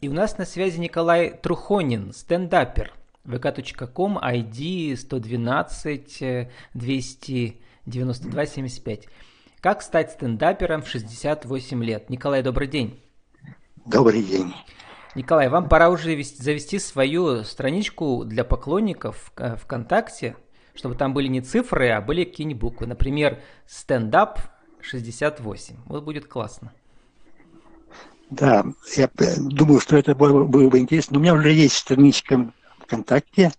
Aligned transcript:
И 0.00 0.08
у 0.08 0.12
нас 0.12 0.38
на 0.38 0.44
связи 0.44 0.78
Николай 0.78 1.30
Трухонин, 1.30 2.12
стендапер. 2.12 2.92
vk.com, 3.24 4.16
ID 4.18 4.96
112 4.96 6.48
292 6.74 8.46
75. 8.46 9.08
Как 9.60 9.82
стать 9.82 10.12
стендапером 10.12 10.82
в 10.82 10.88
68 10.88 11.82
лет? 11.82 12.10
Николай, 12.10 12.44
добрый 12.44 12.68
день. 12.68 13.02
Добрый 13.86 14.22
день. 14.22 14.54
Николай, 15.16 15.48
вам 15.48 15.68
пора 15.68 15.90
уже 15.90 16.22
завести 16.22 16.78
свою 16.78 17.42
страничку 17.42 18.24
для 18.24 18.44
поклонников 18.44 19.32
ВКонтакте, 19.34 20.36
чтобы 20.76 20.94
там 20.94 21.12
были 21.12 21.26
не 21.26 21.40
цифры, 21.40 21.88
а 21.88 22.00
были 22.00 22.22
какие-нибудь 22.22 22.60
буквы. 22.60 22.86
Например, 22.86 23.40
стендап 23.66 24.38
68. 24.80 25.74
Вот 25.86 26.04
будет 26.04 26.28
классно. 26.28 26.72
Да, 28.30 28.64
я 28.96 29.10
думаю, 29.38 29.80
что 29.80 29.96
это 29.96 30.14
было, 30.14 30.44
было 30.44 30.68
бы 30.68 30.78
интересно. 30.78 31.18
у 31.18 31.20
меня 31.20 31.34
уже 31.34 31.50
есть 31.50 31.76
страничка 31.76 32.52
ВКонтакте, 32.80 33.52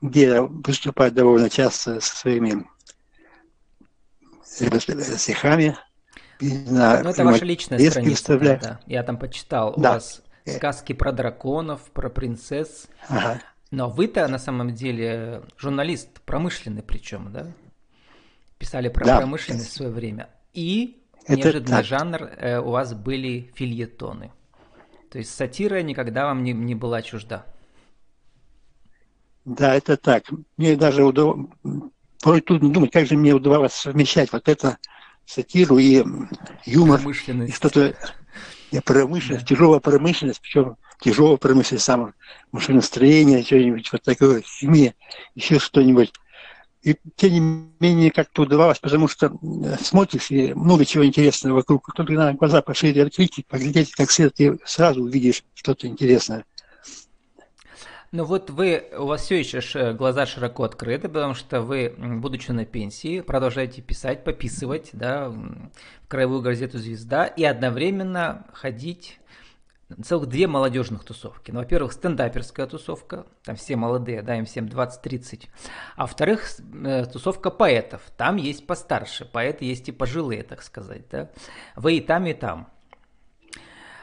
где 0.00 0.22
я 0.28 0.42
выступаю 0.42 1.12
довольно 1.12 1.50
часто 1.50 2.00
со 2.00 2.16
своими 2.16 2.64
стихами. 4.44 5.76
На, 6.40 7.02
ну, 7.02 7.10
это 7.10 7.24
ваша 7.24 7.44
личная 7.44 7.78
страница. 7.90 8.38
Да, 8.38 8.56
да. 8.56 8.80
Я 8.86 9.02
там 9.02 9.18
почитал. 9.18 9.74
Да. 9.76 9.90
У 9.90 9.94
вас 9.94 10.22
сказки 10.46 10.92
про 10.92 11.12
драконов, 11.12 11.80
про 11.92 12.08
принцесс. 12.08 12.88
Ага. 13.08 13.40
Но 13.70 13.88
вы-то 13.88 14.28
на 14.28 14.38
самом 14.38 14.74
деле 14.74 15.42
журналист, 15.58 16.20
промышленный 16.22 16.82
причем, 16.82 17.32
да? 17.32 17.46
Писали 18.58 18.88
про 18.88 19.04
да. 19.04 19.18
промышленность 19.18 19.68
в 19.68 19.72
свое 19.72 19.90
время. 19.90 20.30
И 20.54 21.02
это 21.26 21.36
неожиданный 21.36 21.76
так. 21.76 21.84
жанр, 21.84 22.22
э, 22.22 22.58
у 22.60 22.70
вас 22.70 22.94
были 22.94 23.50
фильетоны. 23.54 24.32
То 25.10 25.18
есть 25.18 25.34
сатира 25.34 25.82
никогда 25.82 26.26
вам 26.26 26.42
не, 26.42 26.52
не 26.52 26.74
была 26.74 27.02
чужда. 27.02 27.46
Да, 29.44 29.74
это 29.74 29.96
так. 29.96 30.24
Мне 30.56 30.76
даже 30.76 31.04
удалось... 31.04 31.46
Порой 32.22 32.40
трудно 32.40 32.72
думать, 32.72 32.90
как 32.90 33.06
же 33.06 33.16
мне 33.16 33.32
удавалось 33.32 33.72
совмещать 33.72 34.32
вот 34.32 34.48
это 34.48 34.78
сатиру 35.24 35.78
и 35.78 36.04
юмор. 36.64 37.00
Промышленность. 37.00 37.52
И 37.52 37.56
что-то... 37.56 37.94
И 38.72 38.80
промышленность, 38.80 39.46
да. 39.46 39.54
тяжелая 39.54 39.78
промышленность, 39.78 40.40
причем 40.40 40.76
тяжелая 41.00 41.36
промышленность, 41.36 41.84
самое 41.84 42.14
машиностроение, 42.50 43.44
что-нибудь 43.44 43.92
вот 43.92 44.02
такое, 44.02 44.42
химия, 44.42 44.94
еще 45.36 45.60
что-нибудь. 45.60 46.12
И 46.86 46.96
тем 47.16 47.32
не 47.32 47.40
менее 47.80 48.12
как-то 48.12 48.42
удавалось, 48.42 48.78
потому 48.78 49.08
что 49.08 49.26
э, 49.26 49.76
смотришь, 49.80 50.30
и 50.30 50.54
много 50.54 50.84
чего 50.84 51.04
интересного 51.04 51.56
вокруг. 51.56 51.92
Только 51.92 52.12
надо 52.12 52.38
глаза 52.38 52.62
пошире 52.62 53.02
открыть, 53.02 53.44
поглядеть 53.48 53.90
как 53.90 54.08
свет, 54.08 54.34
и 54.38 54.52
сразу 54.64 55.02
увидишь 55.02 55.42
что-то 55.54 55.88
интересное. 55.88 56.44
Ну 58.12 58.24
вот 58.24 58.50
вы, 58.50 58.84
у 58.96 59.06
вас 59.06 59.22
все 59.22 59.40
еще 59.40 59.94
глаза 59.94 60.26
широко 60.26 60.62
открыты, 60.62 61.08
потому 61.08 61.34
что 61.34 61.60
вы, 61.60 61.92
будучи 61.98 62.52
на 62.52 62.64
пенсии, 62.64 63.20
продолжаете 63.20 63.82
писать, 63.82 64.22
пописывать, 64.22 64.90
да, 64.92 65.28
в 65.28 66.06
краевую 66.06 66.40
газету 66.40 66.78
«Звезда» 66.78 67.26
и 67.26 67.42
одновременно 67.42 68.46
ходить 68.52 69.18
целых 70.02 70.28
две 70.28 70.46
молодежных 70.46 71.04
тусовки. 71.04 71.50
Ну, 71.50 71.60
во-первых, 71.60 71.92
стендаперская 71.92 72.66
тусовка, 72.66 73.26
там 73.44 73.56
все 73.56 73.76
молодые, 73.76 74.22
да, 74.22 74.36
им 74.36 74.44
всем 74.44 74.66
20-30. 74.66 75.48
А 75.96 76.02
во-вторых, 76.02 76.44
э, 76.84 77.06
тусовка 77.06 77.50
поэтов, 77.50 78.02
там 78.16 78.36
есть 78.36 78.66
постарше, 78.66 79.24
поэты 79.24 79.64
есть 79.64 79.88
и 79.88 79.92
пожилые, 79.92 80.42
так 80.42 80.62
сказать, 80.62 81.08
да. 81.10 81.30
Вы 81.76 81.96
и 81.96 82.00
там, 82.00 82.26
и 82.26 82.34
там. 82.34 82.68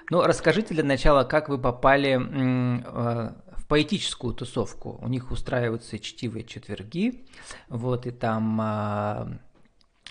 Ну, 0.10 0.22
расскажите 0.22 0.74
для 0.74 0.84
начала, 0.84 1.24
как 1.24 1.50
вы 1.50 1.58
попали 1.58 2.12
э, 2.12 3.34
в 3.58 3.68
поэтическую 3.68 4.34
тусовку. 4.34 5.00
У 5.02 5.08
них 5.08 5.32
устраиваются 5.32 6.00
чтивые 6.00 6.46
четверги, 6.46 7.26
вот, 7.68 8.06
и 8.06 8.12
там 8.12 8.62
э, 8.62 9.40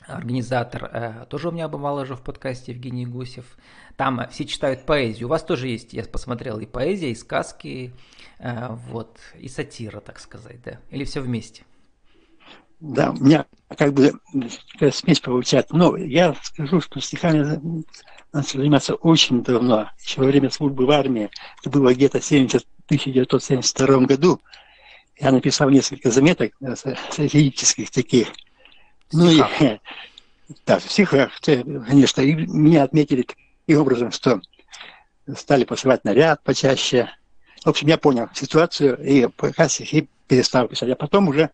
организатор, 0.06 0.90
э, 0.92 1.26
тоже 1.28 1.48
у 1.48 1.52
меня 1.52 1.68
бывало 1.68 2.06
же 2.06 2.14
в 2.14 2.22
подкасте 2.22 2.72
Евгений 2.72 3.06
Гусев, 3.06 3.56
там 3.96 4.26
все 4.30 4.44
читают 4.44 4.84
поэзию. 4.86 5.26
У 5.26 5.30
вас 5.30 5.42
тоже 5.42 5.68
есть, 5.68 5.92
я 5.92 6.04
посмотрел, 6.04 6.58
и 6.58 6.66
поэзия, 6.66 7.10
и 7.10 7.14
сказки, 7.14 7.92
э, 8.38 8.68
вот, 8.88 9.18
и 9.38 9.48
сатира, 9.48 10.00
так 10.00 10.18
сказать, 10.18 10.62
да? 10.62 10.78
Или 10.90 11.04
все 11.04 11.20
вместе? 11.20 11.64
Да, 12.82 13.12
у 13.12 13.14
меня 13.24 13.46
как 13.78 13.92
бы 13.92 14.12
такая 14.72 14.90
смесь 14.90 15.20
получается. 15.20 15.76
Но 15.76 15.96
я 15.96 16.34
скажу, 16.42 16.80
что 16.80 17.00
стихами 17.00 17.84
начал 18.32 18.58
заниматься 18.58 18.94
очень 18.96 19.44
давно, 19.44 19.88
еще 20.02 20.20
во 20.20 20.26
время 20.26 20.50
службы 20.50 20.84
в 20.84 20.90
армии. 20.90 21.30
Это 21.60 21.70
было 21.70 21.94
где-то 21.94 22.20
в 22.20 22.26
1972 22.26 24.00
году. 24.00 24.40
Я 25.16 25.30
написал 25.30 25.70
несколько 25.70 26.10
заметок 26.10 26.54
сатирических 27.10 27.90
таких. 27.92 28.28
Ну 29.12 29.30
и 29.30 29.40
да, 30.66 30.80
в 30.80 30.90
стихах, 30.90 31.30
конечно, 31.44 32.20
и 32.20 32.34
меня 32.34 32.82
отметили 32.82 33.26
и 33.66 33.74
образом, 33.74 34.10
что 34.10 34.40
стали 35.36 35.64
посылать 35.64 36.04
наряд 36.04 36.42
почаще. 36.42 37.10
В 37.64 37.68
общем, 37.68 37.88
я 37.88 37.98
понял 37.98 38.28
ситуацию 38.34 38.98
и 39.02 39.28
пока 39.28 39.68
стихи 39.68 40.08
перестал 40.26 40.68
писать. 40.68 40.90
А 40.90 40.96
потом 40.96 41.28
уже 41.28 41.50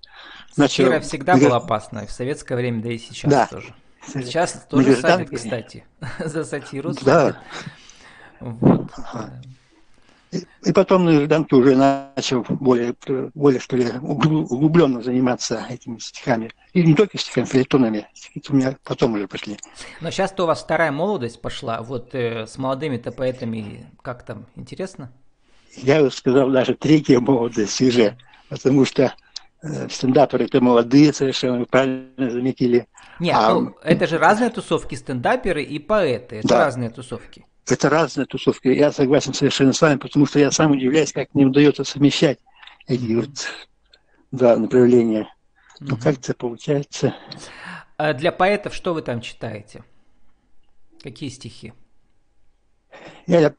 начал... 0.57 0.85
Сатира 0.85 1.01
всегда 1.01 1.37
была 1.37 1.57
опасна, 1.57 2.07
в 2.07 2.11
советское 2.11 2.57
время, 2.57 2.83
да 2.83 2.93
и 2.93 2.99
сейчас 2.99 3.31
да. 3.31 3.47
тоже. 3.47 3.75
Сейчас 4.07 4.67
тоже 4.71 4.97
садят, 4.97 5.29
кстати, 5.31 5.85
за 6.19 6.45
сатиру. 6.45 6.95
Да. 7.03 7.37
Вот. 8.41 8.91
Ага. 8.97 9.43
И, 10.31 10.73
потом 10.73 11.07
на 11.07 11.13
гражданке 11.15 11.57
уже 11.57 11.75
начал 11.75 12.45
более, 12.49 12.95
более 13.35 13.61
что 13.61 13.77
ли, 13.77 13.87
углубленно 14.03 15.03
заниматься 15.03 15.65
этими 15.69 15.99
стихами. 15.99 16.51
И 16.75 16.83
не 16.83 16.95
только 16.95 17.17
стихами, 17.19 17.47
филитонами. 17.47 18.07
Стихи 18.13 18.43
у 18.51 18.55
меня 18.55 18.77
потом 18.85 19.15
уже 19.15 19.27
пошли. 19.27 19.59
Но 20.01 20.11
сейчас-то 20.11 20.45
у 20.45 20.47
вас 20.47 20.63
вторая 20.63 20.93
молодость 20.93 21.41
пошла. 21.41 21.81
Вот 21.81 22.15
э, 22.15 22.47
с 22.47 22.59
молодыми-то 22.59 23.11
поэтами 23.11 23.87
как 24.03 24.23
там, 24.25 24.47
интересно? 24.55 25.11
Я 25.77 26.03
бы 26.03 26.11
сказал, 26.11 26.51
даже 26.51 26.75
третья 26.75 27.21
молодость 27.21 27.81
уже. 27.81 28.19
Потому 28.51 28.85
что 28.85 29.15
э, 29.63 29.89
стендаперы 29.89 30.45
это 30.45 30.61
молодые 30.61 31.15
совершенно, 31.15 31.61
вы 31.61 31.67
правильно 31.67 32.31
заметили. 32.31 32.87
Нет, 33.19 33.35
а, 33.37 33.55
ну, 33.55 33.77
это 33.83 34.07
же 34.07 34.19
разные 34.19 34.51
тусовки, 34.51 34.95
стендаперы 34.95 35.63
и 35.63 35.79
поэты. 35.79 36.37
Это 36.37 36.49
да. 36.49 36.65
разные 36.67 36.91
тусовки. 36.91 37.47
Это 37.71 37.91
разные 37.91 38.27
тусовки. 38.27 38.69
Я 38.69 38.93
согласен 38.93 39.35
совершенно 39.35 39.73
с 39.73 39.81
вами, 39.81 39.99
потому 39.99 40.27
что 40.27 40.39
я 40.39 40.51
сам 40.51 40.73
удивляюсь, 40.73 41.13
как 41.13 41.35
мне 41.35 41.45
удается 41.45 41.85
совмещать 41.85 42.39
эти 42.87 43.15
вот 43.15 43.31
два 44.31 44.57
направления. 44.57 45.29
Ну, 45.81 45.95
угу. 45.95 46.03
как 46.03 46.19
это 46.19 46.35
получается. 46.35 47.15
А 47.97 48.15
для 48.15 48.33
поэтов 48.33 48.75
что 48.75 48.95
вы 48.95 49.03
там 49.03 49.21
читаете? 49.21 49.85
Какие 51.03 51.29
стихи? 51.29 51.73
Я, 53.27 53.41
я 53.41 53.55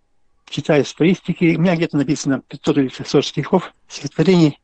читаю 0.49 0.83
свои 0.85 1.13
стихи. 1.13 1.55
У 1.55 1.61
меня 1.61 1.75
где-то 1.75 1.97
написано 1.97 2.41
500 2.41 2.77
или 2.77 2.87
600 2.89 3.25
стихов, 3.25 3.73
стихотворений. 3.87 4.59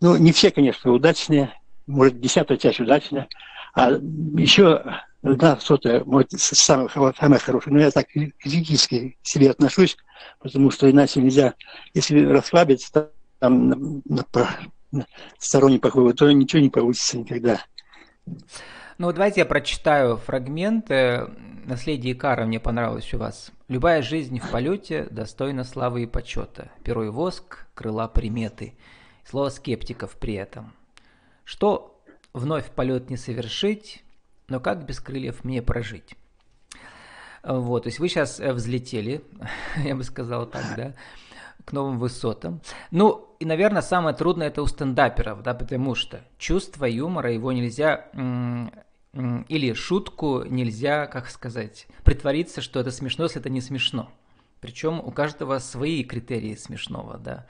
Ну, 0.00 0.16
не 0.16 0.32
все, 0.32 0.50
конечно, 0.50 0.92
удачные. 0.92 1.52
Может, 1.86 2.20
десятая 2.20 2.56
часть 2.56 2.80
удачная. 2.80 3.28
А 3.74 3.90
еще 3.90 4.82
да, 5.22 5.58
что-то 5.58 6.02
может, 6.04 6.30
самое, 6.32 6.88
самое 6.88 7.40
хорошее. 7.40 7.74
Но 7.74 7.80
я 7.80 7.90
так 7.90 8.06
критически 8.08 9.16
к 9.22 9.26
себе 9.26 9.50
отношусь, 9.50 9.96
потому 10.40 10.70
что 10.70 10.90
иначе 10.90 11.20
нельзя, 11.20 11.54
если 11.94 12.24
расслабиться, 12.24 13.10
там, 13.38 13.68
на, 13.68 14.24
на, 14.90 15.06
сторонний 15.38 15.78
покой, 15.78 16.12
то 16.14 16.30
ничего 16.30 16.62
не 16.62 16.70
получится 16.70 17.18
никогда. 17.18 17.60
Ну, 18.98 19.12
давайте 19.12 19.40
я 19.40 19.46
прочитаю 19.46 20.16
фрагмент. 20.16 20.88
Наследие 20.88 22.14
Икара 22.14 22.46
мне 22.46 22.58
понравилось 22.58 23.12
у 23.14 23.18
вас. 23.18 23.52
«Любая 23.68 24.02
жизнь 24.02 24.40
в 24.40 24.50
полете 24.50 25.06
достойна 25.10 25.64
славы 25.64 26.04
и 26.04 26.06
почета. 26.06 26.70
Перо 26.82 27.04
и 27.04 27.08
воск, 27.08 27.66
крыла 27.74 28.08
приметы. 28.08 28.74
Слово 29.24 29.50
скептиков 29.50 30.16
при 30.18 30.34
этом. 30.34 30.72
Что 31.44 32.00
вновь 32.32 32.70
полет 32.70 33.10
не 33.10 33.18
совершить, 33.18 34.02
но 34.48 34.60
как 34.60 34.84
без 34.84 35.00
крыльев 35.00 35.44
мне 35.44 35.62
прожить? 35.62 36.16
Вот, 37.42 37.84
то 37.84 37.88
есть 37.88 37.98
вы 37.98 38.08
сейчас 38.08 38.40
э, 38.40 38.52
взлетели, 38.52 39.22
я 39.76 39.94
бы 39.94 40.02
сказал 40.02 40.46
так, 40.46 40.64
да, 40.76 40.94
к 41.64 41.72
новым 41.72 41.98
высотам. 41.98 42.60
Ну, 42.90 43.34
и, 43.38 43.44
наверное, 43.44 43.82
самое 43.82 44.16
трудное 44.16 44.48
это 44.48 44.62
у 44.62 44.66
стендаперов, 44.66 45.42
да, 45.42 45.54
потому 45.54 45.94
что 45.94 46.20
чувство 46.38 46.84
юмора, 46.84 47.32
его 47.32 47.52
нельзя 47.52 48.08
или 49.12 49.72
шутку 49.72 50.44
нельзя, 50.44 51.06
как 51.06 51.28
сказать, 51.28 51.86
притвориться, 52.04 52.60
что 52.60 52.80
это 52.80 52.90
смешно, 52.90 53.24
если 53.24 53.40
это 53.40 53.50
не 53.50 53.60
смешно. 53.60 54.10
Причем 54.60 55.00
у 55.00 55.10
каждого 55.10 55.58
свои 55.58 56.04
критерии 56.04 56.54
смешного, 56.54 57.16
да. 57.18 57.46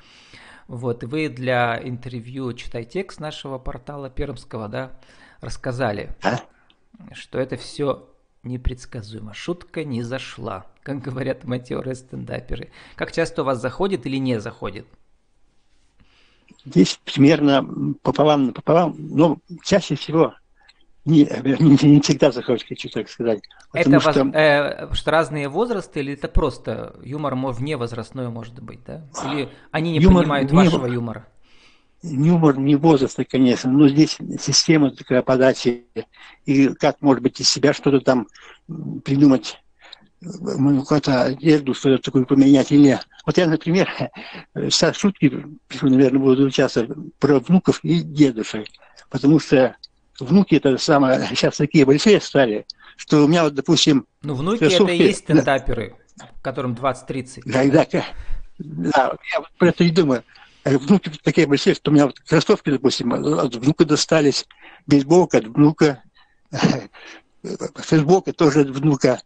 Вот, 0.66 1.02
и 1.02 1.06
вы 1.06 1.28
для 1.28 1.80
интервью 1.82 2.52
«Читай 2.52 2.84
текст» 2.84 3.20
нашего 3.20 3.58
портала 3.58 4.10
Пермского, 4.10 4.68
да, 4.68 4.92
рассказали, 5.40 6.10
а? 6.22 6.40
Что 7.12 7.38
это 7.38 7.56
все 7.56 8.08
непредсказуемо. 8.42 9.34
Шутка 9.34 9.84
не 9.84 10.02
зашла, 10.02 10.66
как 10.82 11.00
говорят 11.00 11.44
матерые 11.44 11.94
стендаперы. 11.94 12.70
Как 12.94 13.12
часто 13.12 13.42
у 13.42 13.44
вас 13.44 13.60
заходит 13.60 14.06
или 14.06 14.16
не 14.16 14.40
заходит? 14.40 14.86
Здесь 16.64 17.00
примерно 17.04 17.94
пополам 18.02 18.52
пополам, 18.52 18.94
но 18.98 19.38
чаще 19.64 19.94
всего 19.94 20.34
не, 21.04 21.24
не, 21.58 21.88
не 21.88 22.00
всегда 22.00 22.30
заходит, 22.30 22.66
хочу 22.68 22.88
так 22.90 23.08
сказать. 23.08 23.40
Это 23.72 24.00
что... 24.00 24.24
Воз, 24.24 24.34
э, 24.34 24.88
что 24.92 25.10
разные 25.10 25.48
возрасты 25.48 26.00
или 26.00 26.14
это 26.14 26.28
просто 26.28 26.96
юмор 27.02 27.34
вне 27.34 27.76
возрастной 27.76 28.28
может 28.28 28.60
быть, 28.60 28.80
да? 28.84 29.06
Или 29.24 29.48
они 29.70 29.92
не 29.92 30.00
юмор 30.00 30.24
понимают 30.24 30.50
вне... 30.50 30.64
вашего 30.64 30.86
юмора? 30.86 31.26
Юмор 32.02 32.58
не 32.58 32.76
возраста, 32.76 33.24
конечно, 33.24 33.70
но 33.70 33.88
здесь 33.88 34.18
система 34.40 34.92
такая 34.92 35.22
подачи, 35.22 35.86
и 36.44 36.68
как, 36.68 37.00
может 37.00 37.22
быть, 37.22 37.40
из 37.40 37.48
себя 37.48 37.72
что-то 37.72 38.00
там 38.00 38.28
придумать, 39.04 39.58
какую-то 40.20 41.22
одежду, 41.24 41.74
что-то 41.74 42.02
такое 42.02 42.24
поменять 42.24 42.72
или 42.72 42.80
нет. 42.80 43.06
Вот 43.26 43.36
я, 43.36 43.46
например, 43.46 43.88
сейчас 44.54 44.96
шутки, 44.96 45.44
наверное, 45.82 46.20
буду 46.20 46.44
участвовать 46.44 46.90
про 47.18 47.40
внуков 47.40 47.80
и 47.82 48.00
дедушек, 48.00 48.66
потому 49.10 49.40
что 49.40 49.76
внуки 50.20 50.54
это 50.54 50.78
самое, 50.78 51.26
сейчас 51.30 51.56
такие 51.56 51.84
большие 51.84 52.20
стали, 52.20 52.66
что 52.96 53.24
у 53.24 53.28
меня 53.28 53.44
вот, 53.44 53.54
допустим... 53.54 54.06
Ну, 54.22 54.34
внуки 54.34 54.60
кроссовки, 54.60 54.92
это 54.92 55.02
и 55.02 55.06
есть 55.06 55.18
стендаперы, 55.20 55.94
да, 56.16 56.28
которым 56.42 56.74
20-30. 56.74 57.42
Да, 57.44 57.64
да, 57.64 57.86
да, 57.90 58.04
да, 58.58 59.16
я 59.32 59.40
вот 59.40 59.50
про 59.56 59.68
это 59.68 59.84
и 59.84 59.90
думаю. 59.90 60.24
Э, 60.64 60.76
внуки 60.76 61.10
такие 61.22 61.46
большие, 61.46 61.74
что 61.74 61.90
у 61.90 61.94
меня 61.94 62.06
вот 62.06 62.18
кроссовки, 62.20 62.70
допустим, 62.70 63.12
от 63.12 63.54
внука 63.54 63.84
достались, 63.84 64.46
бейсболка 64.86 65.38
от 65.38 65.46
внука, 65.46 66.02
фейсболка 67.76 68.32
тоже 68.32 68.62
от 68.62 68.70
внука, 68.70 69.20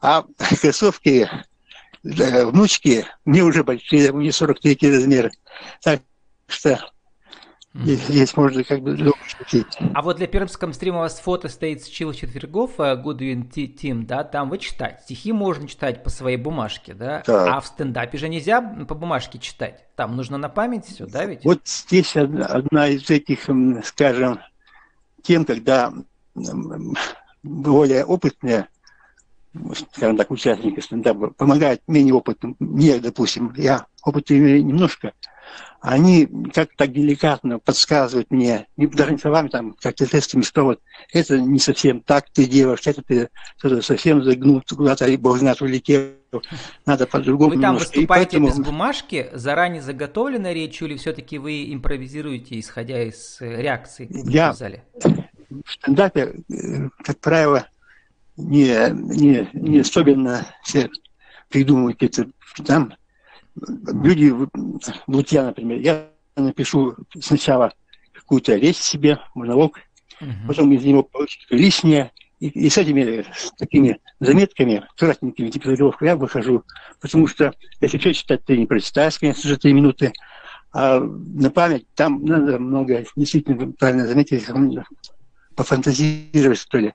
а 0.00 0.24
кроссовки 0.60 1.28
э, 2.02 2.44
внучки 2.46 3.06
мне 3.24 3.42
уже 3.42 3.64
большие, 3.64 4.12
мне 4.12 4.32
43 4.32 4.78
размер. 4.90 5.30
Так 5.82 6.02
что 6.46 6.90
Здесь 7.74 8.36
можно 8.36 8.64
как 8.64 8.80
бы 8.80 8.96
шутить. 9.26 9.78
А 9.94 10.02
вот 10.02 10.16
для 10.16 10.26
пермском 10.26 10.72
стрима 10.72 10.98
у 10.98 11.00
вас 11.00 11.20
фото 11.20 11.48
стоит 11.48 11.84
с 11.84 11.86
Чил 11.86 12.12
Четвергов, 12.12 12.80
э, 12.80 12.94
Goodwin 12.94 13.48
Team, 13.50 14.04
да, 14.06 14.24
там 14.24 14.48
вы 14.48 14.58
читать. 14.58 15.02
Стихи 15.02 15.32
можно 15.32 15.68
читать 15.68 16.02
по 16.02 16.10
своей 16.10 16.38
бумажке, 16.38 16.94
да? 16.94 17.20
Так. 17.20 17.48
А 17.48 17.60
в 17.60 17.66
стендапе 17.66 18.16
же 18.18 18.28
нельзя 18.28 18.62
по 18.62 18.94
бумажке 18.94 19.38
читать. 19.38 19.86
Там 19.96 20.16
нужно 20.16 20.38
на 20.38 20.48
память 20.48 20.86
все, 20.86 21.06
да, 21.06 21.26
ведь? 21.26 21.44
Вот 21.44 21.60
здесь 21.66 22.16
одна, 22.16 22.46
одна 22.46 22.88
из 22.88 23.08
этих, 23.10 23.48
скажем, 23.84 24.40
тем, 25.22 25.44
когда 25.44 25.92
более 27.42 28.04
опытные 28.04 28.68
скажем 29.94 30.16
так, 30.16 30.30
участники 30.30 30.80
стендапа 30.80 31.30
помогают 31.30 31.82
менее 31.86 32.14
опытным. 32.14 32.56
Мне, 32.58 32.98
допустим, 32.98 33.52
я 33.56 33.86
опыт 34.04 34.30
имею 34.30 34.64
немножко, 34.64 35.12
они 35.80 36.28
как-то 36.52 36.86
деликатно 36.86 37.58
подсказывают 37.60 38.30
мне, 38.30 38.66
не 38.76 38.86
даже 38.86 39.16
словами, 39.18 39.48
там, 39.48 39.76
как-то 39.80 40.06
тестами, 40.06 40.42
что 40.42 40.64
вот 40.64 40.80
это 41.12 41.40
не 41.40 41.60
совсем 41.60 42.00
так 42.00 42.28
ты 42.30 42.46
делаешь, 42.46 42.80
это 42.84 43.02
ты 43.02 43.28
это 43.62 43.82
совсем 43.82 44.22
загнул 44.24 44.62
куда-то, 44.68 45.06
и 45.06 45.16
бог 45.16 45.38
знает, 45.38 45.62
улетел, 45.62 46.10
надо 46.84 47.06
по-другому 47.06 47.54
Вы 47.54 47.60
там 47.60 47.74
немножко. 47.74 47.88
выступаете 47.94 48.38
поэтому... 48.38 48.48
без 48.48 48.58
бумажки, 48.58 49.30
заранее 49.32 49.80
заготовленной 49.82 50.52
речью, 50.52 50.88
или 50.88 50.96
все-таки 50.96 51.38
вы 51.38 51.72
импровизируете, 51.72 52.58
исходя 52.58 53.02
из 53.02 53.40
э, 53.40 53.62
реакции 53.62 54.08
Я 54.10 54.52
в 54.52 54.56
зале? 54.56 54.82
В 54.94 55.72
стендапе, 55.72 56.42
э, 56.50 56.88
как 57.04 57.18
правило, 57.20 57.66
не, 58.36 58.90
не, 58.90 59.48
не 59.52 59.80
особенно 59.80 60.46
все 60.62 60.90
придумывают 61.48 61.98
какие-то 61.98 62.30
там 62.66 62.94
люди, 64.02 64.34
вот 65.06 65.28
я, 65.28 65.44
например, 65.44 65.78
я 65.80 66.08
напишу 66.36 66.96
сначала 67.20 67.72
какую-то 68.12 68.56
речь 68.56 68.76
себе, 68.76 69.18
монолог, 69.34 69.78
uh-huh. 70.20 70.46
потом 70.46 70.72
из 70.72 70.84
него 70.84 71.02
получится 71.02 71.46
лишнее, 71.50 72.12
и, 72.40 72.48
и 72.48 72.70
с 72.70 72.78
этими 72.78 73.24
с 73.34 73.50
такими 73.52 74.00
заметками, 74.20 74.84
кратенькими, 74.96 75.50
типа 75.50 75.70
заголовка, 75.70 76.04
я 76.04 76.16
выхожу. 76.16 76.64
Потому 77.00 77.26
что 77.26 77.52
если 77.80 77.98
все 77.98 78.14
читать, 78.14 78.44
ты 78.44 78.56
не 78.56 78.66
прочитаешь, 78.66 79.18
конечно 79.18 79.48
же, 79.48 79.56
три 79.56 79.72
минуты. 79.72 80.12
А 80.72 81.00
на 81.00 81.50
память 81.50 81.86
там 81.94 82.24
надо 82.24 82.58
много, 82.58 83.04
действительно, 83.16 83.72
правильно 83.72 84.06
заметили, 84.06 84.42
пофантазировать, 85.56 86.58
что 86.58 86.78
ли. 86.78 86.94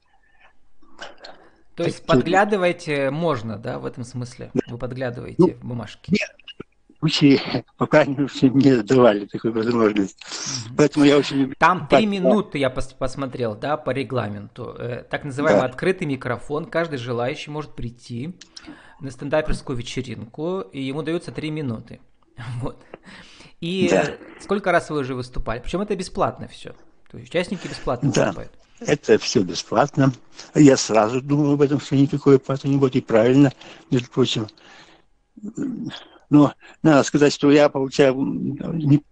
То 1.76 1.84
есть 1.84 2.06
подглядывать 2.06 2.88
можно, 3.12 3.58
да, 3.58 3.80
в 3.80 3.86
этом 3.86 4.04
смысле? 4.04 4.52
Вы 4.68 4.78
подглядываете 4.78 5.36
ну, 5.40 5.50
в 5.50 5.66
бумажке? 5.66 6.12
Нет, 6.12 6.30
случае, 7.04 7.66
пока 7.78 8.06
не, 8.06 8.84
давали 8.84 9.26
такой 9.26 9.52
возможность. 9.52 10.18
Поэтому 10.78 11.06
я 11.06 11.18
очень 11.18 11.38
люблю... 11.38 11.56
Там 11.60 11.88
три 11.88 12.06
минуты 12.06 12.58
я 12.58 12.70
пос- 12.70 12.96
посмотрел, 12.98 13.56
да, 13.56 13.78
по 13.78 13.92
регламенту. 13.92 14.76
Э, 14.78 15.04
так 15.10 15.26
называемый 15.26 15.62
да. 15.62 15.68
открытый 15.68 16.08
микрофон. 16.08 16.66
Каждый 16.66 16.98
желающий 16.98 17.52
может 17.52 17.76
прийти 17.76 18.36
на 19.00 19.12
стендаперскую 19.12 19.78
вечеринку, 19.78 20.62
и 20.62 20.82
ему 20.82 21.04
даются 21.04 21.32
три 21.32 21.52
минуты. 21.52 22.00
Вот. 22.62 22.84
И 23.62 23.88
да. 23.90 24.06
сколько 24.42 24.72
раз 24.74 24.90
вы 24.90 25.00
уже 25.00 25.16
выступали? 25.16 25.60
Причем 25.60 25.80
это 25.80 25.96
бесплатно 25.96 26.48
все. 26.50 26.74
То 27.10 27.18
есть 27.18 27.30
участники 27.30 27.68
бесплатно 27.68 28.12
да. 28.12 28.26
выступают. 28.26 28.52
Это 28.80 29.18
все 29.18 29.42
бесплатно. 29.42 30.12
Я 30.54 30.76
сразу 30.76 31.22
думал 31.22 31.54
об 31.54 31.62
этом, 31.62 31.80
что 31.80 31.96
никакой 31.96 32.38
оплаты 32.38 32.68
не 32.68 32.76
будет. 32.76 32.96
И 32.98 33.02
правильно, 33.02 33.54
между 33.90 34.10
прочим. 34.10 34.48
Но 36.34 36.56
надо 36.82 37.04
сказать, 37.04 37.32
что 37.32 37.52
я 37.52 37.70
получаю 37.70 38.16
не 38.16 39.04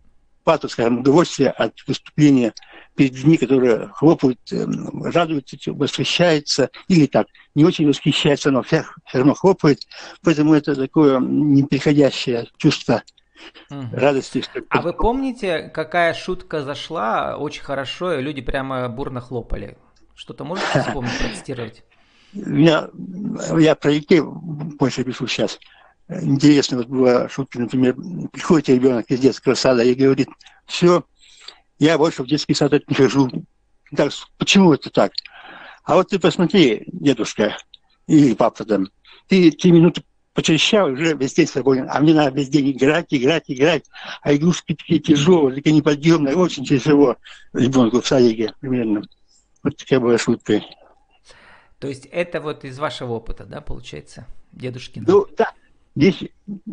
пату, 0.44 0.68
скажем, 0.68 1.02
удовольствие 1.02 1.52
от 1.52 1.74
выступления 1.86 2.52
перед 2.96 3.14
людьми, 3.14 3.38
которые 3.38 3.90
хлопают, 3.90 4.40
эм, 4.52 5.04
радуются, 5.04 5.72
восхищаются, 5.72 6.72
или 6.88 7.06
так, 7.06 7.28
не 7.54 7.64
очень 7.64 7.88
восхищаются, 7.88 8.50
но 8.50 8.64
все, 8.64 8.86
все 9.06 9.20
равно 9.20 9.36
хлопают. 9.36 9.82
Поэтому 10.24 10.56
это 10.56 10.76
такое 10.76 11.20
неприходящее 11.20 12.48
чувство 12.58 13.04
угу. 13.70 13.86
радости. 13.94 14.42
Что 14.42 14.64
а 14.70 14.82
вы 14.82 14.92
помните, 14.94 15.70
какая 15.72 16.16
шутка 16.16 16.64
зашла 16.64 17.38
очень 17.38 17.62
хорошо, 17.62 18.16
и 18.16 18.22
люди 18.24 18.42
прямо 18.42 18.90
бурно 18.90 19.22
хлопали? 19.22 19.78
Что-то 20.16 20.44
можете 20.44 20.82
вспомнить, 20.88 21.20
процитировать? 21.20 21.84
Я, 22.34 22.90
я 23.60 23.76
про 23.76 23.92
детей 23.92 24.22
больше 24.24 25.04
пишу 25.04 25.28
сейчас 25.28 25.60
интересно, 26.22 26.78
вот 26.78 26.88
была 26.88 27.30
шутка, 27.30 27.60
например, 27.60 27.96
приходит 28.32 28.70
ребенок 28.70 29.10
из 29.10 29.20
детского 29.20 29.54
сада 29.54 29.84
и 29.84 29.94
говорит, 29.94 30.30
все, 30.66 31.06
я 31.80 31.98
больше 31.98 32.24
в 32.24 32.28
детский 32.28 32.54
сад 32.54 32.74
не 32.88 32.96
хожу. 32.96 33.30
Так, 33.96 34.12
почему 34.38 34.74
это 34.74 34.90
так? 34.90 35.12
А 35.84 35.96
вот 35.96 36.10
ты 36.10 36.20
посмотри, 36.20 36.84
дедушка 36.88 37.58
или 38.08 38.34
папа 38.34 38.66
там, 38.66 38.88
ты 39.28 39.52
три 39.52 39.72
минуты 39.72 40.04
почищал, 40.34 40.92
уже 40.92 41.16
весь 41.16 41.34
день 41.34 41.48
свободен. 41.48 41.88
А 41.90 42.00
мне 42.00 42.14
надо 42.14 42.36
весь 42.36 42.50
день 42.50 42.72
играть, 42.72 43.08
играть, 43.10 43.46
играть. 43.48 43.86
А 44.22 44.34
игрушки 44.34 44.76
такие 44.76 45.00
тяжелые, 45.00 45.56
такие 45.56 45.76
неподъемные, 45.76 46.36
очень 46.36 46.66
тяжело 46.66 47.18
ребенку 47.54 48.02
в 48.02 48.08
садике 48.08 48.54
примерно. 48.60 49.04
Вот 49.64 49.78
такая 49.78 50.00
была 50.00 50.18
шутка. 50.18 50.62
То 51.80 51.88
есть 51.88 52.06
это 52.12 52.42
вот 52.42 52.64
из 52.64 52.78
вашего 52.80 53.14
опыта, 53.14 53.44
да, 53.44 53.60
получается, 53.60 54.28
дедушкин? 54.52 55.04
Ну, 55.08 55.28
да, 55.38 55.52
здесь, 56.02 56.24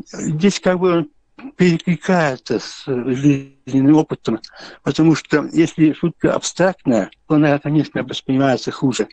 здесь 0.03 0.61
как 0.61 0.79
бы 0.79 1.09
перекликается 1.57 2.59
с 2.59 2.85
жизненным 2.87 3.97
опытом, 3.97 4.41
потому 4.83 5.15
что 5.15 5.45
если 5.53 5.93
шутка 5.93 6.35
абстрактная, 6.35 7.11
то 7.29 7.35
она, 7.35 7.59
конечно, 7.59 8.03
воспринимается 8.03 8.73
хуже. 8.73 9.09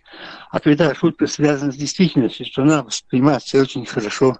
А 0.50 0.60
когда 0.60 0.96
шутка 0.96 1.28
связана 1.28 1.72
с 1.72 1.76
действительностью, 1.76 2.48
то 2.48 2.64
она 2.64 2.84
воспринимается 2.84 3.62
очень 3.62 3.86
хорошо. 3.86 4.38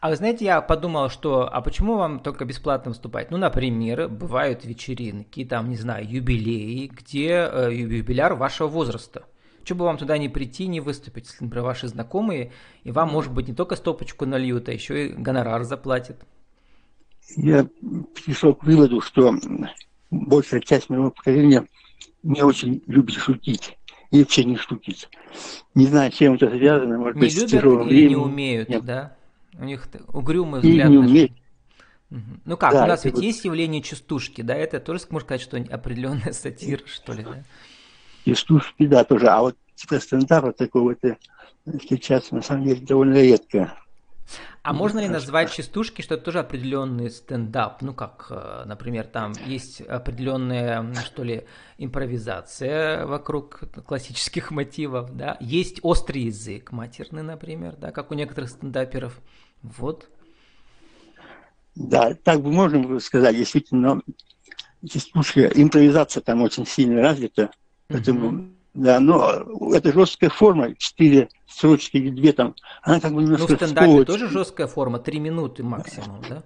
А 0.00 0.08
вы 0.08 0.16
знаете, 0.16 0.44
я 0.46 0.60
подумал, 0.62 1.10
что 1.10 1.48
а 1.52 1.60
почему 1.60 1.96
вам 1.96 2.18
только 2.18 2.44
бесплатно 2.44 2.90
выступать? 2.90 3.30
Ну, 3.30 3.36
например, 3.36 4.08
бывают 4.08 4.64
вечеринки, 4.64 5.44
там, 5.44 5.68
не 5.68 5.76
знаю, 5.76 6.08
юбилеи, 6.08 6.88
где 6.88 7.48
э, 7.48 7.68
юбиляр 7.72 8.34
вашего 8.34 8.66
возраста. 8.66 9.22
Что 9.64 9.74
бы 9.74 9.84
вам 9.84 9.96
туда 9.96 10.18
не 10.18 10.28
прийти, 10.28 10.66
не 10.66 10.80
выступить, 10.80 11.26
если, 11.26 11.44
например, 11.44 11.64
ваши 11.64 11.88
знакомые, 11.88 12.52
и 12.82 12.90
вам, 12.90 13.10
может 13.10 13.32
быть, 13.32 13.48
не 13.48 13.54
только 13.54 13.76
стопочку 13.76 14.26
нальют, 14.26 14.68
а 14.68 14.72
еще 14.72 15.06
и 15.06 15.12
гонорар 15.12 15.64
заплатят? 15.64 16.24
Я 17.36 17.68
пришел 18.24 18.54
к 18.54 18.64
выводу, 18.64 19.00
что 19.00 19.34
большая 20.10 20.60
часть 20.60 20.90
моего 20.90 21.10
поколения 21.10 21.66
не 22.22 22.42
очень 22.42 22.82
любит 22.86 23.16
шутить. 23.16 23.78
И 24.10 24.18
вообще 24.18 24.44
не 24.44 24.56
шутить. 24.56 25.08
Не 25.74 25.86
знаю, 25.86 26.10
чем 26.10 26.34
это 26.34 26.50
связано, 26.50 26.98
может 26.98 27.14
не 27.14 27.20
быть, 27.22 27.34
любят 27.34 27.48
с 27.48 27.52
тяжелым 27.52 27.88
или 27.88 28.08
не 28.08 28.16
умеют, 28.16 28.68
Нет. 28.68 28.84
да? 28.84 29.16
У 29.58 29.64
них 29.64 29.88
угрюмый 30.08 30.60
взгляд. 30.60 30.88
И 30.88 30.92
не 30.92 30.98
умеют. 30.98 31.32
Ну 32.44 32.58
как, 32.58 32.72
да, 32.72 32.84
у 32.84 32.86
нас 32.88 33.04
ведь 33.06 33.14
вот... 33.14 33.22
есть 33.22 33.44
явление 33.46 33.80
частушки, 33.80 34.42
да, 34.42 34.54
это 34.54 34.80
тоже 34.80 35.04
можно 35.08 35.26
сказать, 35.26 35.40
что 35.40 35.56
определенная 35.56 36.32
сатира, 36.32 36.82
что 36.86 37.14
ли, 37.14 37.22
да? 37.22 37.42
Истушки, 38.24 38.86
да, 38.86 39.04
тоже. 39.04 39.28
А 39.28 39.40
вот 39.40 39.56
типа 39.74 39.98
стендапа 39.98 40.52
такого-то 40.52 41.16
встречаться 41.80 42.34
на 42.34 42.42
самом 42.42 42.64
деле 42.64 42.80
довольно 42.80 43.16
редко. 43.16 43.72
А 44.62 44.72
можно 44.72 45.00
ли 45.00 45.08
назвать 45.08 45.52
частушки, 45.52 46.02
что 46.02 46.14
это 46.14 46.24
тоже 46.24 46.38
определенный 46.38 47.10
стендап? 47.10 47.82
Ну, 47.82 47.92
как, 47.94 48.28
э, 48.30 48.62
например, 48.64 49.06
там 49.06 49.32
есть 49.44 49.80
определенная, 49.80 50.94
что 51.04 51.24
ли, 51.24 51.46
импровизация 51.78 53.04
вокруг 53.04 53.60
классических 53.84 54.52
мотивов, 54.52 55.16
да? 55.16 55.36
Есть 55.40 55.80
острый 55.82 56.22
язык 56.22 56.70
матерный, 56.70 57.22
например, 57.22 57.74
да, 57.76 57.90
как 57.90 58.12
у 58.12 58.14
некоторых 58.14 58.50
стендаперов. 58.50 59.20
Вот. 59.62 60.08
Да, 61.74 62.14
так 62.14 62.40
бы 62.42 62.52
можно 62.52 62.78
было 62.78 63.00
сказать, 63.00 63.34
действительно, 63.34 63.96
но 63.96 64.88
частушка, 64.88 65.46
импровизация 65.46 66.20
там 66.20 66.42
очень 66.42 66.66
сильно 66.66 67.02
развита, 67.02 67.50
поэтому 67.92 68.52
да, 68.74 69.00
но 69.00 69.74
это 69.74 69.92
жесткая 69.92 70.30
форма, 70.30 70.74
четыре 70.76 71.28
строчки 71.46 71.98
или 71.98 72.10
две 72.10 72.32
там, 72.32 72.54
она 72.82 73.00
как 73.00 73.12
бы 73.12 73.22
немножко... 73.22 73.48
Ну, 73.48 73.54
в 73.54 73.56
стендапе 73.56 73.84
сковывает. 73.84 74.06
тоже 74.06 74.28
жесткая 74.28 74.66
форма, 74.66 74.98
три 74.98 75.18
минуты 75.20 75.62
максимум, 75.62 76.22
да? 76.26 76.42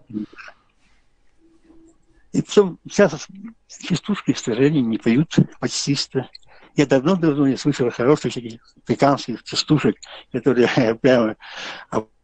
И 2.32 2.42
потом 2.42 2.78
сейчас 2.90 3.28
частушки, 3.68 4.32
к 4.32 4.38
сожалению, 4.38 4.84
не 4.86 4.98
поют 4.98 5.36
почти 5.60 5.94
что. 5.94 6.28
Я 6.74 6.86
давно-давно 6.86 7.46
не 7.46 7.56
слышал 7.56 7.90
хороших 7.90 8.36
африканских 8.36 9.42
частушек, 9.44 9.96
которые 10.32 10.68
прямо 11.00 11.36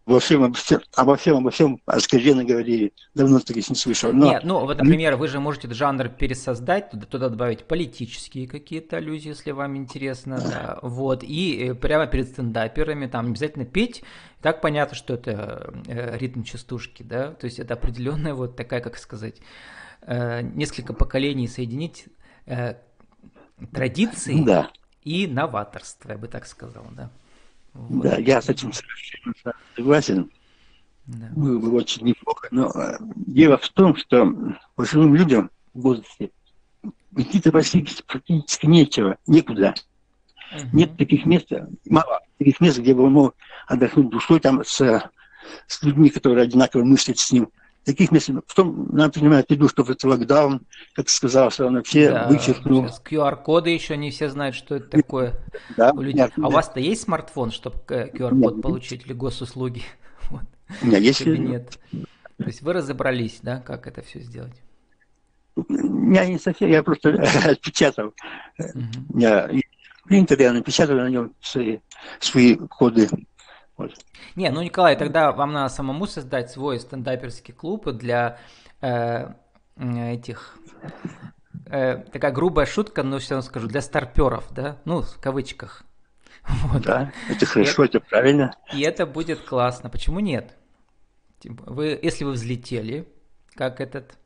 обо 0.06 0.20
всем, 0.20 0.44
обо 0.44 0.54
всем, 0.54 0.80
обо 0.96 1.16
всем, 1.16 1.36
обо 1.36 1.50
всем 1.50 1.80
откровенно 1.86 2.44
говорили. 2.44 2.92
Давно 3.14 3.40
таких 3.40 3.68
не 3.70 3.76
слышал. 3.76 4.12
Но... 4.12 4.26
Нет, 4.26 4.44
ну 4.44 4.60
вот, 4.60 4.78
например, 4.78 5.16
вы 5.16 5.28
же 5.28 5.38
можете 5.40 5.72
жанр 5.72 6.08
пересоздать, 6.08 6.90
туда, 6.90 7.06
туда 7.06 7.28
добавить 7.28 7.64
политические 7.64 8.48
какие-то 8.48 8.96
аллюзии, 8.96 9.28
если 9.28 9.52
вам 9.52 9.76
интересно, 9.76 10.38
да, 10.38 10.78
вот, 10.82 11.22
и 11.22 11.68
э, 11.68 11.74
прямо 11.74 12.06
перед 12.06 12.28
стендаперами 12.28 13.06
там 13.06 13.28
обязательно 13.28 13.64
петь, 13.64 14.02
так 14.40 14.60
понятно, 14.60 14.96
что 14.96 15.14
это 15.14 15.72
э, 15.86 16.18
ритм 16.18 16.42
частушки, 16.42 17.02
да, 17.02 17.32
то 17.32 17.44
есть 17.44 17.58
это 17.58 17.74
определенная 17.74 18.34
вот 18.34 18.56
такая, 18.56 18.80
как 18.80 18.98
сказать, 18.98 19.36
э, 20.02 20.42
несколько 20.42 20.92
поколений 20.94 21.46
соединить 21.46 22.06
традиции 23.72 24.42
да. 24.42 24.70
и 25.04 25.28
новаторство, 25.28 26.10
я 26.10 26.18
бы 26.18 26.26
так 26.26 26.46
сказал, 26.46 26.84
да. 26.90 27.10
Вот. 27.74 28.02
Да, 28.02 28.16
я 28.18 28.40
с 28.42 28.48
этим 28.48 28.72
совершенно 28.72 29.34
согласен. 29.76 30.30
Да. 31.06 31.28
Было 31.34 31.58
бы 31.58 31.72
очень 31.72 32.06
неплохо. 32.06 32.48
Но 32.50 32.70
э, 32.70 32.98
дело 33.00 33.58
в 33.58 33.68
том, 33.70 33.96
что 33.96 34.32
пожилым 34.76 35.14
людям 35.14 35.50
в 35.74 35.80
возрасте 35.80 36.30
идти-то 37.16 37.50
практически, 37.50 38.02
практически 38.06 38.66
нечего, 38.66 39.16
некуда. 39.26 39.74
Угу. 40.54 40.68
Нет 40.76 40.96
таких 40.96 41.26
мест, 41.26 41.48
мало 41.88 42.20
таких 42.38 42.60
мест, 42.60 42.78
где 42.78 42.94
бы 42.94 43.04
он 43.04 43.12
мог 43.12 43.34
отдохнуть 43.66 44.10
душой 44.10 44.40
там 44.40 44.62
с, 44.64 45.10
с 45.66 45.82
людьми, 45.82 46.10
которые 46.10 46.44
одинаково 46.44 46.84
мыслят 46.84 47.18
с 47.18 47.32
ним 47.32 47.48
таких 47.84 48.12
мест. 48.12 48.30
В 48.46 48.54
том, 48.54 48.88
надо 48.92 49.18
понимать, 49.18 49.46
иду, 49.48 49.68
что 49.68 49.82
это 49.82 50.08
локдаун, 50.08 50.62
как 50.94 51.08
сказал, 51.08 51.50
что 51.50 51.66
он 51.66 51.82
все 51.82 52.10
да, 52.10 52.28
вычеркнул. 52.28 52.86
QR-коды 53.04 53.70
еще 53.70 53.96
не 53.96 54.10
все 54.10 54.28
знают, 54.28 54.54
что 54.54 54.76
это 54.76 54.88
такое 54.88 55.34
да, 55.76 55.92
у 55.92 56.00
людей. 56.00 56.22
Нет, 56.22 56.32
а 56.36 56.48
у 56.48 56.50
вас-то 56.50 56.80
есть 56.80 57.02
смартфон, 57.02 57.50
чтобы 57.50 57.76
QR-код 57.86 58.54
нет, 58.54 58.62
получить 58.62 59.06
или 59.06 59.12
госуслуги? 59.12 59.82
Вот. 60.30 60.42
У 60.80 60.86
меня 60.86 60.98
есть. 60.98 61.20
Или 61.22 61.36
нет. 61.36 61.78
То 61.90 62.44
есть 62.46 62.62
вы 62.62 62.72
разобрались, 62.72 63.40
да, 63.42 63.58
как 63.58 63.86
это 63.86 64.02
все 64.02 64.20
сделать? 64.20 64.54
Я 65.56 66.26
не 66.26 66.38
совсем, 66.38 66.70
я 66.70 66.82
просто 66.82 67.10
отпечатал. 67.44 68.14
Угу. 68.58 69.18
Я 69.18 69.50
принтер, 70.04 70.40
я 70.40 70.52
напечатал 70.52 70.96
на 70.96 71.08
нем 71.10 71.34
свои, 71.40 71.78
свои 72.20 72.56
коды. 72.56 73.08
Не, 74.36 74.50
ну, 74.50 74.62
Николай, 74.62 74.96
тогда 74.96 75.32
вам 75.32 75.52
надо 75.52 75.72
самому 75.72 76.06
создать 76.06 76.50
свой 76.50 76.78
стендаперский 76.80 77.54
клуб 77.54 77.88
для 77.90 78.38
э, 78.80 79.32
этих... 79.76 80.56
Э, 81.66 81.96
такая 82.12 82.32
грубая 82.32 82.66
шутка, 82.66 83.02
но 83.02 83.18
все 83.18 83.34
равно 83.34 83.48
скажу, 83.48 83.68
для 83.68 83.80
старперов, 83.80 84.44
да? 84.50 84.78
Ну, 84.84 85.02
в 85.02 85.18
кавычках. 85.20 85.84
Вот. 86.64 86.82
Да, 86.82 87.12
это 87.30 87.46
хорошо, 87.46 87.84
и, 87.84 87.86
это 87.86 88.00
правильно. 88.00 88.56
И 88.74 88.80
это 88.80 89.06
будет 89.06 89.40
классно. 89.40 89.88
Почему 89.90 90.20
нет? 90.20 90.56
Вы, 91.44 91.98
если 92.02 92.24
вы 92.24 92.32
взлетели, 92.32 93.08
как 93.54 93.80
этот... 93.80 94.18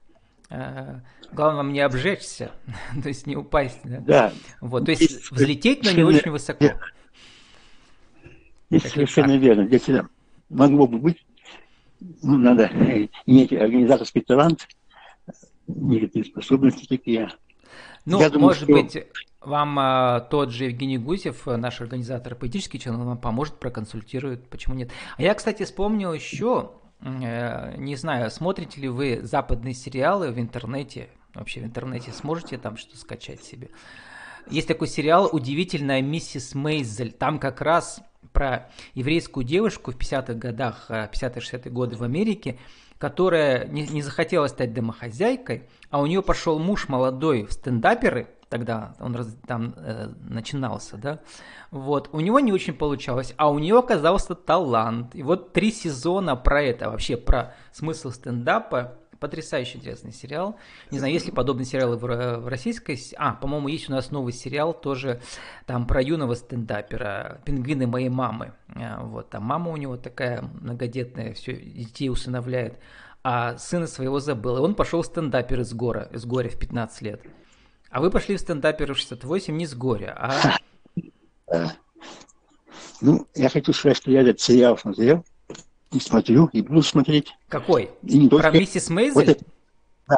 Э, 0.49 1.01
главное 1.33 1.57
вам 1.57 1.73
не 1.73 1.81
обжечься, 1.81 2.53
то 3.03 3.09
есть 3.09 3.27
не 3.27 3.37
упасть. 3.37 3.81
Да. 3.85 4.01
да. 4.01 4.33
Вот, 4.61 4.87
то 4.87 4.93
есть 4.93 5.31
взлететь, 5.31 5.85
но 5.85 5.91
не 5.91 6.05
очень 6.05 6.31
высоко. 6.31 6.65
Здесь 8.71 8.93
совершенно 8.93 9.35
так. 9.35 9.43
верно. 9.43 9.67
Здесь 9.67 9.89
могло 10.49 10.87
бы 10.87 10.99
быть, 10.99 11.25
ну, 12.23 12.37
надо 12.37 12.67
иметь 13.27 13.53
организаторский 13.53 14.23
талант, 14.23 14.67
некоторые 15.67 16.25
способности 16.25 16.87
такие. 16.87 17.31
Ну, 18.05 18.21
Я 18.21 18.31
думаю, 18.31 18.49
может 18.49 18.65
что... 18.65 18.73
быть, 18.73 19.07
вам 19.41 19.79
а, 19.79 20.21
тот 20.21 20.51
же 20.51 20.65
Евгений 20.65 20.99
Гусев, 20.99 21.47
наш 21.47 21.81
организатор 21.81 22.35
поэтический 22.35 22.79
членов, 22.79 23.07
вам 23.07 23.19
поможет, 23.19 23.59
проконсультирует, 23.59 24.49
почему 24.49 24.75
нет. 24.75 24.91
А 25.17 25.23
я, 25.23 25.35
кстати, 25.35 25.65
вспомнил 25.65 26.13
еще, 26.13 26.73
э, 27.01 27.77
не 27.77 27.97
знаю, 27.97 28.31
смотрите 28.31 28.81
ли 28.81 28.89
вы 28.89 29.21
западные 29.23 29.75
сериалы 29.75 30.31
в 30.31 30.39
интернете, 30.39 31.09
вообще 31.35 31.61
в 31.61 31.65
интернете 31.65 32.13
сможете 32.13 32.59
там 32.59 32.77
что 32.77 32.97
скачать 32.97 33.43
себе. 33.43 33.71
Есть 34.49 34.69
такой 34.69 34.87
сериал 34.87 35.29
«Удивительная 35.33 36.03
миссис 36.03 36.55
Мейзель». 36.55 37.11
Там 37.11 37.41
как 37.41 37.61
раз 37.61 38.01
про 38.37 38.69
еврейскую 38.93 39.45
девушку 39.45 39.93
в 39.93 39.97
50-х 39.97 40.35
годах, 40.35 40.91
50-60-е 40.91 41.63
э, 41.65 41.71
годы 41.71 41.97
в 41.97 42.03
Америке, 42.03 42.59
которая 42.99 43.67
не, 43.67 43.87
не 43.87 44.03
захотела 44.03 44.47
стать 44.49 44.75
домохозяйкой, 44.75 45.71
а 45.89 46.03
у 46.03 46.07
нее 46.07 46.21
пошел 46.21 46.59
муж 46.59 46.91
молодой 46.91 47.47
в 47.47 47.53
стендаперы, 47.55 48.29
тогда 48.51 48.95
он 49.01 49.17
раз, 49.17 49.35
там 49.47 49.73
э, 49.79 50.09
начинался, 50.21 50.99
да, 50.99 51.21
вот, 51.71 52.11
у 52.13 52.21
него 52.21 52.39
не 52.41 52.53
очень 52.53 52.75
получалось, 52.75 53.33
а 53.39 53.51
у 53.51 53.59
нее 53.59 53.79
оказался 53.79 54.35
талант. 54.35 55.15
И 55.15 55.23
вот 55.23 55.55
три 55.55 55.73
сезона 55.73 56.37
про 56.37 56.63
это, 56.63 56.91
вообще 56.91 57.17
про 57.17 57.55
смысл 57.73 58.11
стендапа, 58.11 58.99
Потрясающе 59.21 59.79
интересный 59.79 60.13
сериал. 60.13 60.57
Не 60.91 60.99
знаю, 60.99 61.13
есть 61.13 61.27
ли 61.27 61.33
подобные 61.33 61.65
сериалы 61.67 61.97
в, 61.97 62.49
российской... 62.49 62.99
А, 63.17 63.35
по-моему, 63.35 63.69
есть 63.69 63.89
у 63.89 63.93
нас 63.93 64.11
новый 64.11 64.33
сериал 64.33 64.73
тоже 64.73 65.21
там 65.67 65.87
про 65.87 66.03
юного 66.03 66.35
стендапера 66.35 67.41
«Пингвины 67.45 67.87
моей 67.87 68.09
мамы». 68.09 68.53
А, 68.75 69.03
вот, 69.03 69.31
там 69.31 69.45
мама 69.45 69.71
у 69.71 69.77
него 69.77 69.97
такая 69.97 70.43
многодетная, 70.43 71.35
все, 71.35 71.57
детей 71.57 72.09
усыновляет. 72.09 72.79
А 73.23 73.57
сына 73.59 73.87
своего 73.87 74.21
забыл. 74.21 74.59
И 74.59 74.61
он 74.61 74.75
пошел 74.75 75.03
в 75.03 75.07
стендапер 75.07 75.61
из 75.61 75.73
гора, 75.75 76.09
из 76.13 76.25
горя 76.25 76.49
в 76.49 76.59
15 76.59 77.03
лет. 77.03 77.23
А 77.91 78.01
вы 78.01 78.11
пошли 78.11 78.37
в 78.37 78.41
стендапер 78.41 78.93
в 78.93 78.97
68 78.97 79.57
не 79.57 79.67
с 79.67 79.75
горя, 79.75 80.17
а... 80.19 80.57
Ну, 83.03 83.27
я 83.35 83.51
хочу 83.51 83.75
сказать, 83.75 83.99
что 83.99 84.11
я 84.11 84.23
этот 84.23 84.41
сериал 84.41 84.79
смотрел 84.79 85.23
и 85.97 86.01
смотрю, 86.01 86.49
и 86.53 86.63
буду 86.63 86.83
смотреть. 86.83 87.35
Какой? 87.49 87.91
И 88.03 88.19
не 88.19 88.29
только... 88.29 88.51
Про 88.51 88.59
миссис 88.59 88.91
Мейзель? 88.91 89.15
Вот 89.15 89.29
это, 89.29 89.45
да. 90.09 90.17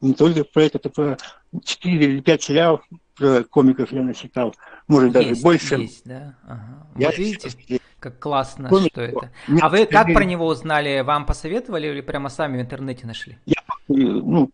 Не 0.00 0.14
только 0.14 0.44
про 0.44 0.62
это, 0.62 0.78
это 0.78 0.90
про 0.90 1.18
4 1.64 2.04
или 2.04 2.20
5 2.20 2.42
сериалов 2.42 2.80
про 3.16 3.42
комиков 3.42 3.90
я 3.92 4.02
насчитал. 4.02 4.54
Может, 4.86 5.14
есть, 5.16 5.28
даже 5.28 5.42
больше. 5.42 5.74
Есть, 5.74 6.02
да? 6.04 6.36
Ага. 6.46 6.86
Я 6.96 7.08
вот 7.08 7.18
видите, 7.18 7.50
есть. 7.66 7.82
как 7.98 8.18
классно, 8.20 8.68
Комик, 8.68 8.92
что 8.92 9.02
это. 9.02 9.32
Нет, 9.48 9.62
а 9.62 9.68
вы 9.68 9.86
как 9.86 10.12
про 10.12 10.24
него 10.24 10.46
узнали? 10.46 11.00
Вам 11.00 11.26
посоветовали 11.26 11.88
или 11.88 12.00
прямо 12.00 12.28
сами 12.28 12.58
в 12.58 12.60
интернете 12.60 13.06
нашли? 13.06 13.38
Я, 13.44 13.56
ну, 13.88 14.50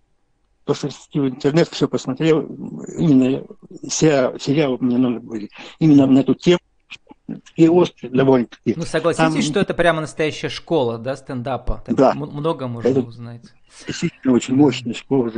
просто 0.65 0.89
в 0.89 1.29
интернет 1.29 1.69
все 1.69 1.89
посмотрел. 1.89 2.41
Именно 2.97 3.45
сериал, 3.87 4.39
сериалы 4.41 4.79
мне 4.81 4.97
нужны 4.97 5.21
были. 5.21 5.51
Именно 5.79 6.07
на 6.07 6.21
эту 6.21 6.35
тему 6.35 6.61
и 7.57 7.69
острый 7.69 8.09
довольно-таки. 8.09 8.75
Ну, 8.77 8.85
согласитесь, 8.85 9.33
Там... 9.33 9.43
что 9.43 9.61
это 9.61 9.75
прямо 9.75 10.01
настоящая 10.01 10.49
школа, 10.49 10.99
да, 10.99 11.17
стендапа? 11.17 11.83
Там 11.87 11.95
да. 11.95 12.15
Много 12.15 12.69
можно 12.69 12.89
это 12.89 13.01
узнать. 13.01 13.43
Действительно 13.87 14.35
очень 14.35 14.55
мощная 14.55 14.95
школа. 14.95 15.33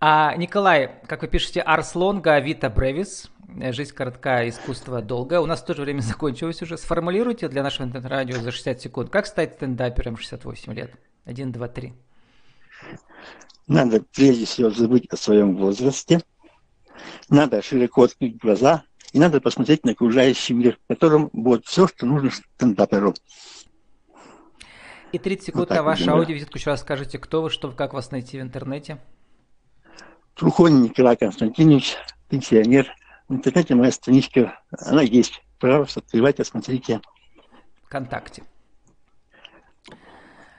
А, 0.00 0.34
Николай, 0.36 0.92
как 1.06 1.22
вы 1.22 1.28
пишете, 1.28 1.60
Арс 1.60 1.94
Лонга, 1.94 2.38
Вита 2.38 2.68
Бревис, 2.70 3.30
Жизнь 3.70 3.94
коротка, 3.94 4.48
искусство 4.48 5.00
долгое. 5.00 5.40
У 5.40 5.46
нас 5.46 5.62
тоже 5.62 5.82
время 5.82 6.00
закончилось 6.02 6.60
уже. 6.62 6.76
Сформулируйте 6.76 7.48
для 7.48 7.62
нашего 7.62 7.86
интернет-радио 7.86 8.40
за 8.40 8.50
60 8.50 8.80
секунд. 8.80 9.10
Как 9.10 9.26
стать 9.26 9.54
стендапером 9.54 10.16
68 10.16 10.72
лет? 10.72 10.90
Один, 11.24 11.52
два, 11.52 11.68
три. 11.68 11.92
Надо 13.66 14.02
прежде 14.14 14.44
всего 14.44 14.70
забыть 14.70 15.06
о 15.10 15.16
своем 15.16 15.56
возрасте. 15.56 16.20
Надо 17.28 17.62
широко 17.62 18.02
открыть 18.02 18.38
глаза 18.38 18.84
и 19.14 19.18
надо 19.20 19.40
посмотреть 19.40 19.84
на 19.86 19.92
окружающий 19.92 20.54
мир, 20.54 20.76
в 20.84 20.88
котором 20.88 21.30
будет 21.32 21.64
все, 21.66 21.86
что 21.86 22.04
нужно 22.04 22.32
стендаперу. 22.32 23.14
И 25.12 25.18
30 25.18 25.46
секунд 25.46 25.68
вот 25.68 25.76
на 25.76 25.84
вашу 25.84 26.10
аудиовизитку 26.10 26.58
еще 26.58 26.70
раз 26.70 26.80
скажите, 26.80 27.20
кто 27.20 27.40
вы, 27.40 27.48
что, 27.48 27.70
как 27.70 27.94
вас 27.94 28.10
найти 28.10 28.40
в 28.40 28.42
интернете? 28.42 28.98
Трухонин 30.34 30.82
Николай 30.82 31.16
Константинович, 31.16 31.94
пенсионер, 32.28 32.92
в 33.28 33.34
интернете 33.34 33.76
моя 33.76 33.92
страничка, 33.92 34.60
она 34.72 35.02
есть. 35.02 35.40
Пожалуйста, 35.60 36.00
открывайте, 36.00 36.42
смотрите. 36.42 37.00
ВКонтакте. 37.84 38.42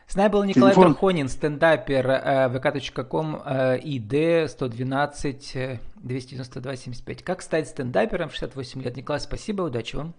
С 0.07 0.15
нами 0.15 0.31
был 0.31 0.43
Николай 0.43 0.73
Телефон. 0.73 0.91
Верхонин, 0.91 1.27
стендапер 1.29 2.07
vk.com, 2.07 3.35
ID 3.35 4.47
112 4.47 5.79
292 5.95 6.75
75. 6.75 7.23
Как 7.23 7.41
стать 7.41 7.67
стендапером 7.67 8.29
в 8.29 8.33
68 8.33 8.81
лет? 8.83 8.95
Николай, 8.95 9.19
спасибо, 9.19 9.63
удачи 9.63 9.95
вам. 9.95 10.13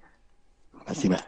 Спасибо. 0.85 1.19